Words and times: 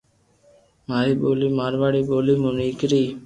ماري 0.87 1.13
ٻولي 1.21 1.47
مارواڙي 1.57 2.01
ٻولي 2.09 2.33
مون 2.41 2.53
نيڪري 2.59 3.03